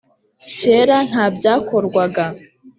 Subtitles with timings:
[0.57, 2.23] kera nta byakorwaga